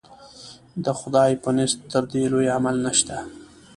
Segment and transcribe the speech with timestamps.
[0.83, 3.17] د خدای په نزد تر دې لوی عمل نشته.